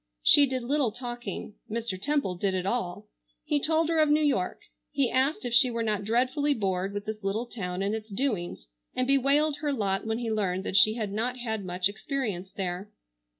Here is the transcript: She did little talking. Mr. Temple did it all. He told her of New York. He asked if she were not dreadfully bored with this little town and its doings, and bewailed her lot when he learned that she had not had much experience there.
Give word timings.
She 0.23 0.47
did 0.47 0.63
little 0.63 0.91
talking. 0.91 1.53
Mr. 1.69 2.01
Temple 2.01 2.33
did 2.33 2.55
it 2.55 2.65
all. 2.65 3.05
He 3.43 3.59
told 3.59 3.87
her 3.87 3.99
of 3.99 4.09
New 4.09 4.23
York. 4.23 4.61
He 4.89 5.11
asked 5.11 5.45
if 5.45 5.53
she 5.53 5.69
were 5.69 5.83
not 5.83 6.03
dreadfully 6.03 6.55
bored 6.55 6.91
with 6.91 7.05
this 7.05 7.23
little 7.23 7.45
town 7.45 7.83
and 7.83 7.93
its 7.93 8.09
doings, 8.09 8.65
and 8.95 9.05
bewailed 9.05 9.57
her 9.57 9.71
lot 9.71 10.07
when 10.07 10.17
he 10.17 10.31
learned 10.31 10.63
that 10.63 10.75
she 10.75 10.95
had 10.95 11.11
not 11.11 11.37
had 11.37 11.63
much 11.63 11.87
experience 11.87 12.51
there. 12.51 12.89